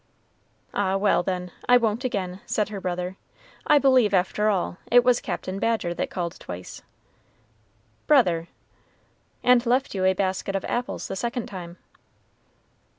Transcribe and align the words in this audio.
"Ah, 0.73 0.97
well, 0.97 1.21
then, 1.21 1.51
I 1.69 1.77
won't 1.77 2.03
again," 2.03 2.41
said 2.47 2.69
her 2.69 2.81
brother. 2.81 3.17
"I 3.67 3.77
believe, 3.77 4.15
after 4.15 4.49
all, 4.49 4.77
it 4.91 5.03
was 5.03 5.21
Captain 5.21 5.59
Badger 5.59 5.93
that 5.93 6.09
called 6.09 6.39
twice." 6.39 6.81
"Brother!" 8.07 8.47
"And 9.43 9.63
left 9.63 9.93
you 9.93 10.03
a 10.05 10.13
basket 10.13 10.55
of 10.55 10.65
apples 10.65 11.07
the 11.07 11.15
second 11.15 11.45
time." 11.45 11.77